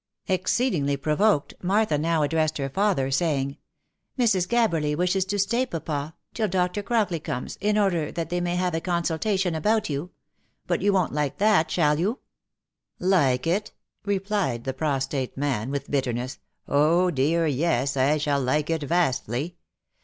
Exceedingly 0.27 0.97
provoked, 0.97 1.53
Martha 1.61 1.95
now 1.95 2.23
addressed 2.23 2.57
her 2.57 2.69
father, 2.69 3.11
saying," 3.11 3.57
Mrs. 4.19 4.47
Gabberly 4.49 4.95
wishes 4.97 5.25
to 5.25 5.37
stay, 5.37 5.63
papa, 5.63 6.15
till 6.33 6.47
Dr. 6.47 6.81
Crockley 6.81 7.19
comes, 7.23 7.55
in 7.61 7.77
order 7.77 8.11
that 8.11 8.31
they 8.31 8.41
may 8.41 8.55
have 8.55 8.73
a 8.73 8.81
consultation 8.81 9.53
about 9.53 9.91
you; 9.91 10.09
but 10.65 10.81
you 10.81 10.91
won't 10.91 11.13
like 11.13 11.37
that, 11.37 11.69
shall 11.69 11.99
you 11.99 12.17
V" 12.17 12.19
Like 13.11 13.45
it?" 13.45 13.73
replied 14.03 14.63
the 14.63 14.73
prostrate 14.73 15.37
man, 15.37 15.69
with 15.69 15.91
bitterness," 15.91 16.39
Oh! 16.67 17.11
dear 17.11 17.45
yes, 17.45 17.95
I 17.95 18.17
shall 18.17 18.41
like 18.41 18.71
it 18.71 18.81
vastly 18.81 19.57